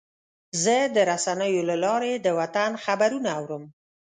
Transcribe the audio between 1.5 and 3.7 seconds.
له لارې د وطن خبرونه اورم.